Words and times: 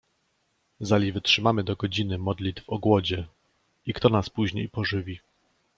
Zali 0.79 1.11
wytrzymamy 1.11 1.63
do 1.63 1.75
godziny 1.75 2.17
modlitw 2.17 2.63
o 2.69 2.77
głodzie— 2.79 3.27
i 3.87 3.93
kto 3.93 4.09
nas 4.09 4.29
później 4.29 4.69
pożywi. 4.69 5.19